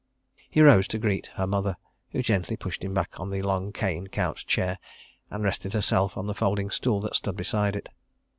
[0.49, 4.47] He rose to greet her mother—who gently pushed him back on the long cane couch
[4.47, 4.79] chair
[5.29, 7.87] and rested herself on the folding stool that stood beside it.